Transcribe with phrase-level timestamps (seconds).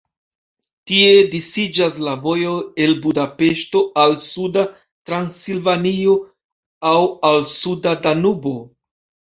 [0.91, 2.55] Tie disiĝas la vojoj
[2.87, 4.67] el Budapeŝto al suda
[5.11, 6.19] Transilvanio
[6.95, 6.97] aŭ
[7.33, 8.59] al suda Danubo.